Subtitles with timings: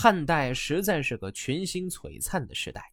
[0.00, 2.92] 汉代实在是个群星璀璨的时代，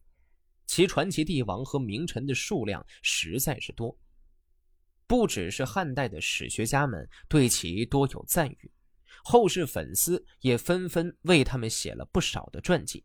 [0.66, 3.96] 其传奇帝王和名臣的数量实在是多。
[5.06, 8.72] 不只是汉代的史学家们对其多有赞誉，
[9.22, 13.04] 后世粉丝也纷纷为他们写了不少的传记。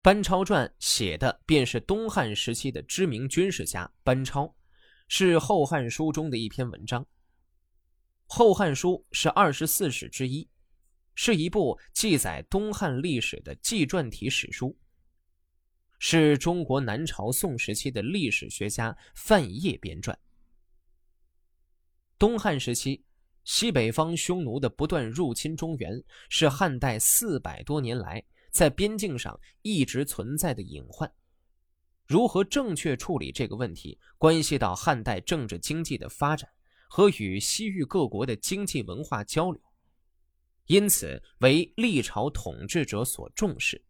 [0.00, 4.56] 班超传写的便是东汉时期的知名军事家班超，
[5.06, 7.02] 是《后汉书》中的一篇文章。
[8.24, 10.48] 《后汉书》是二十四史之一。
[11.14, 14.76] 是一部记载东汉历史的纪传体史书，
[15.98, 20.14] 是中国南朝宋时期的历史学家范晔编撰。
[22.18, 23.04] 东汉时期，
[23.44, 31.12] 西北方匈奴的不断入侵中原，是汉代四百多年来在边境上一直存在的隐患。
[32.06, 36.48] 如何正确处理这个问题，关系到汉代政治经济的发展
[36.88, 39.60] 和与西域各国的经济文化交流。
[40.66, 43.84] 因此，为历朝统治者所重视。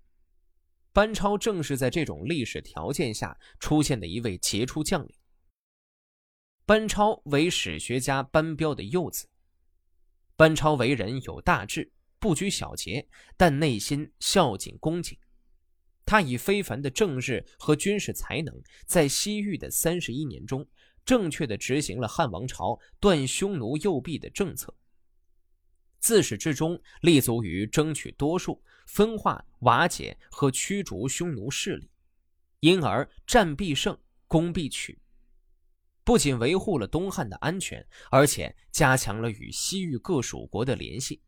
[0.92, 5.14] 班超正是在这种历史条件下出现的一位杰出将领。
[6.66, 9.29] 班超为史学家班彪的幼子。
[10.37, 15.18] 班超为人有大志，不拘小节，但内心孝谨恭谨。
[16.04, 18.54] 他以非凡的政治和军事才能，
[18.86, 20.66] 在西域的三十一年中，
[21.04, 24.74] 正确的执行了汉王朝断匈奴右臂的政策。
[26.02, 31.88] 自始至终立足于争取多数、分化、瓦解和驱逐匈奴势力，
[32.58, 34.98] 因而战必胜，攻必取。
[36.02, 41.23] 不仅维护了东汉的安全，而且加强了与西域各属国的联系，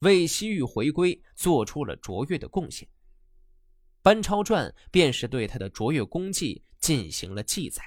[0.00, 2.88] 为西域回归做出了卓越的贡献。
[4.02, 7.80] 班超传便是对他的卓越功绩进行了记载。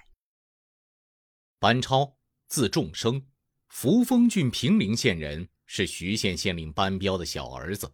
[1.59, 2.17] 班超，
[2.47, 3.27] 字仲升，
[3.67, 5.49] 扶风郡平陵县人。
[5.71, 7.93] 是徐县县令班彪的小儿子，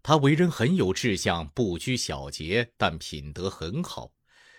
[0.00, 4.12] 他为人很有志向，不拘小节，但品德很好，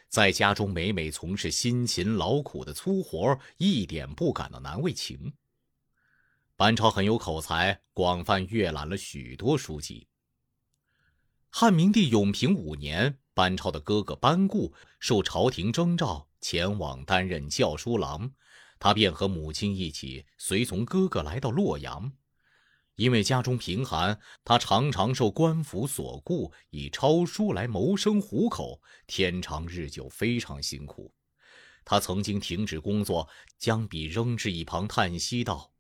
[0.10, 5.34] 在家中每每从事辛勤劳苦的粗活，一点不感到难为情。
[6.58, 10.06] 班超很有口才，广泛阅览了许多书籍。
[11.50, 18.30] 汉明帝永平五年，班超的哥哥班固受朝廷征召，前往担任校书郎，
[18.78, 22.12] 他便和母亲一起随从哥哥来到洛阳。
[22.96, 31.14] 因为家中贫寒，他常常受官府所雇，以抄书来谋生糊口，天长日久，非常辛苦。
[31.84, 35.74] 他曾经停止工作，将笔扔至一旁，叹息道：“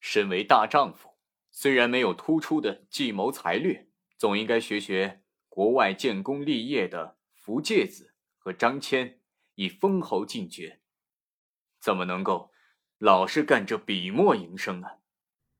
[0.00, 1.10] 身为大丈夫，
[1.50, 9.18] 虽然没有突出的计谋才略，总应该学学国外建功立业的福介子和张骞，
[9.54, 10.80] 以封侯进爵。
[11.80, 12.50] 怎么能够
[12.98, 14.88] 老是干这笔墨营生呢？”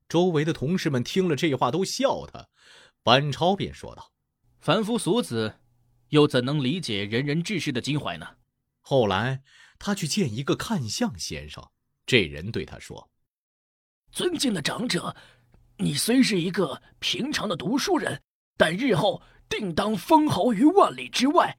[0.08, 2.48] 周围的同事们听了这话，都笑他。
[3.02, 4.12] 班超便说道
[4.60, 5.60] ：“凡夫俗子，
[6.08, 8.36] 又怎能理解仁人志士的襟怀呢？”
[8.80, 9.42] 后来，
[9.78, 11.70] 他去见一个看相先生，
[12.06, 13.10] 这人对他说
[14.12, 15.16] ：“尊敬的长者，
[15.78, 18.22] 你虽是一个平常的读书人，
[18.56, 21.58] 但日后定当封侯于万里之外。”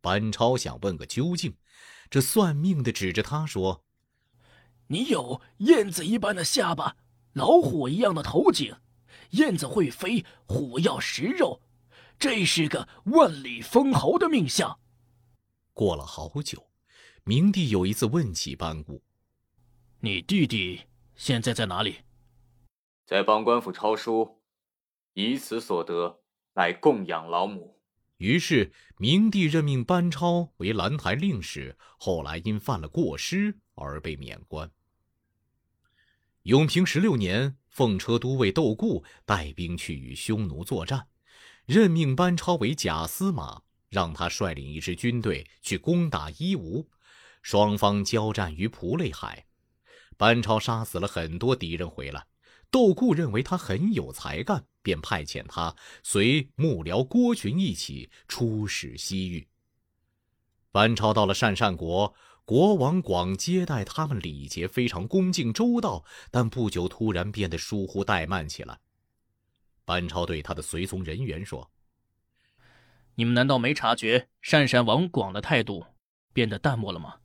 [0.00, 1.56] 班超想问个究竟，
[2.10, 3.84] 这算命的指着他说
[4.88, 6.96] ：“你有燕子一般的下巴。”
[7.32, 8.76] 老虎一样的头颈，
[9.30, 11.62] 燕子会飞，虎要食肉，
[12.18, 14.78] 这是个万里封侯的命相。
[15.72, 16.68] 过了好久，
[17.24, 19.02] 明帝有一次问起班固
[20.00, 20.82] ：“你弟弟
[21.16, 21.96] 现在在哪里？”
[23.06, 24.42] 在帮官府抄书，
[25.14, 26.20] 以此所得
[26.52, 27.80] 来供养老母。
[28.18, 34.70] 于是明帝任命班超为兰台令史，后来因犯了过失而被免官。
[36.44, 41.06] 永平十六年，奉车都尉窦固带兵去与匈奴作战，
[41.66, 46.88] 任命班超为假司马，让他率领一支军队去攻打伊吾。
[47.42, 49.46] 双方交战于蒲类海，
[50.16, 52.26] 班超杀死了很多敌人回来。
[52.72, 59.46] 窦固认为他很有才干，便派遣他随幕僚郭群一起出使西域。
[60.72, 62.12] 班超到了鄯善国。
[62.44, 66.04] 国王广接待他们，礼节非常恭敬周到。
[66.30, 68.80] 但不久，突然变得疏忽怠慢起来。
[69.84, 71.70] 班超对他的随从人员说
[73.14, 75.86] ：“你们难道没察觉善善王广的态度
[76.32, 77.16] 变得淡漠了吗？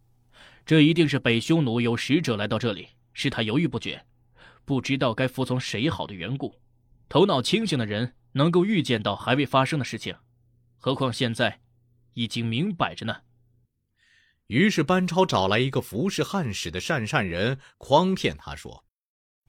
[0.65, 4.05] 这一定是北匈奴有使者来到这里，使他犹豫不决，
[4.65, 6.55] 不知道该服从谁好的缘故。
[7.09, 10.15] 头脑清醒的人能够预见到还未发生的事情，
[10.77, 11.61] 何况现在
[12.13, 13.21] 已经明摆着呢。”
[14.47, 18.85] 于是班超找来一个服侍汉使的善善人，诓骗他说：“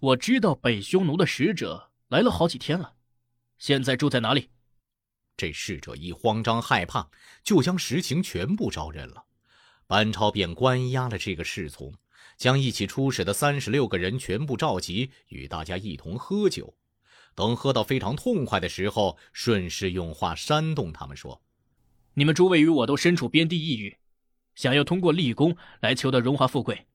[0.01, 2.95] 我知道北匈奴的使者来了好几天了，
[3.59, 4.51] 现在住在哪里？”
[5.37, 7.11] 这侍者一慌张害怕，
[7.45, 9.25] 就将实情全部招认了。
[9.87, 11.95] 班超便关押了这个侍从，
[12.37, 16.77] 将一起出使的三十六个人全部召集，与大家一同喝酒。
[17.37, 21.41] 等喝到非常痛快的时候，顺势用话煽动他们说
[22.15, 23.97] ：“你们诸位与我都身处边地异域，
[24.59, 26.89] 想要通过立功来求得荣华富贵，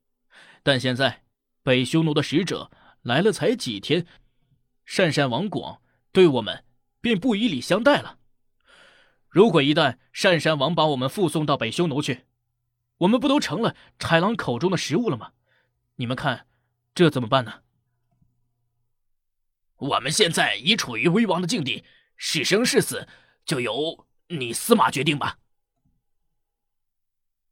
[0.64, 1.24] 但现在
[1.64, 2.70] 北匈奴的使者
[3.04, 4.06] 来了才几天，
[4.86, 5.82] 鄯善王广
[6.12, 6.66] 对我们
[7.00, 8.20] 便不以礼相待了。
[9.30, 12.26] 如果一旦鄯善王把我们附送到北匈奴去，
[12.98, 15.32] 我们不都成了豺狼口中的食物了吗？
[15.96, 16.46] 你们看，
[16.94, 17.62] 这怎么办呢？”
[19.80, 21.86] 我们现在已处于危亡的境地，
[22.18, 23.08] 是生是死，
[23.46, 25.40] 就由你司马决定吧。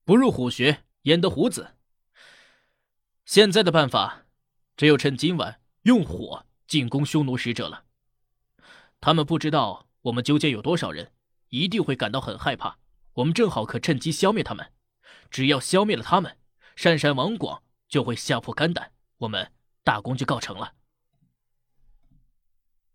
[0.04, 1.76] 不入虎穴，焉得虎子？
[3.26, 4.26] 现在的办法，
[4.76, 7.86] 只有趁今晚用火进攻匈奴使者了。
[9.00, 11.14] 他们不知道我们究竟有多少人，
[11.50, 12.80] 一定会感到很害怕。
[13.14, 14.74] 我们正好可趁机消灭他们。
[15.30, 16.38] 只要消灭了他们，
[16.76, 20.76] 鄯善王广就会吓破肝胆，我们大功就告成了。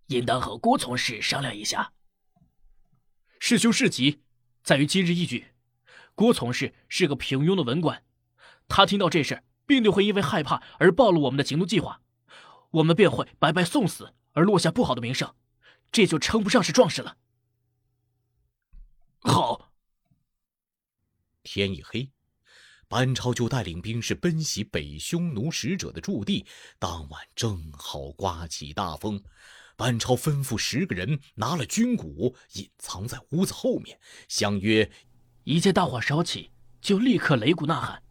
[0.08, 1.92] 应当和郭从事商量一下。
[3.38, 4.22] 师兄事急，
[4.62, 5.55] 在于今日一举。
[6.16, 8.02] 郭从事是个平庸的文官，
[8.66, 12.00] 他听到这事，必定会因为害怕而暴露我们的行动计划，
[12.70, 15.34] 我们便会白白送死，而落下不好的名声，
[15.92, 17.18] 这就称不上是壮士了。
[19.18, 19.72] 好。
[21.42, 22.10] 天一黑，
[22.88, 26.44] 班超就带领兵士奔袭北匈奴使者的驻地。
[26.78, 29.22] 当晚正好刮起大风。
[29.76, 34.90] 班超吩咐十个人拿了军鼓，隐藏在屋子后面，相约：
[35.48, 36.50] 一见大火烧起，
[36.80, 38.02] 就立刻擂鼓呐喊。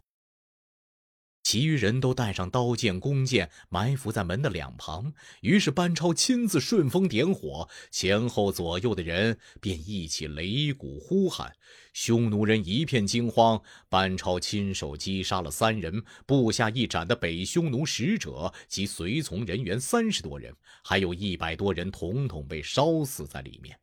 [1.42, 5.12] 其余人都带上刀剑、弓箭，埋伏在门的两旁。
[5.42, 11.54] 于是班超亲自顺风点火，前后左右的人便一起擂鼓呼喊。
[11.92, 13.62] 匈奴人一片惊慌。
[13.90, 23.78] 班超亲手击杀了三人，部下一斩的北匈奴使者及随从人员三十多人，还有一百多人统统被烧死在里面。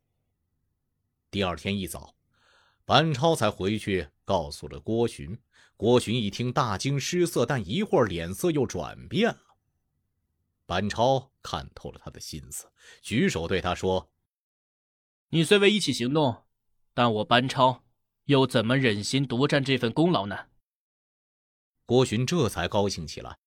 [1.29, 2.15] 第二天一早，
[2.85, 5.39] 班超才回去告诉了郭寻。
[5.75, 9.57] 郭寻一听，大惊失色，但一会儿脸色又转变了。
[10.65, 12.71] 班超看透了他的心思，
[13.01, 14.11] 举手对他说
[15.29, 16.45] ：“你虽未一起行动，
[16.93, 17.83] 但我班超
[18.25, 20.47] 又怎么忍心独占这份功劳呢？”
[21.85, 23.37] 郭寻这才高兴起来，